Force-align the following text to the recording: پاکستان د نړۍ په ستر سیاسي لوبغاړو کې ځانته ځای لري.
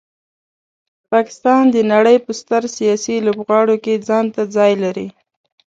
پاکستان 1.11 1.63
د 1.71 1.77
نړۍ 1.93 2.17
په 2.25 2.31
ستر 2.39 2.63
سیاسي 2.77 3.15
لوبغاړو 3.25 3.75
کې 3.83 4.03
ځانته 4.07 4.41
ځای 4.55 4.73
لري. 4.83 5.07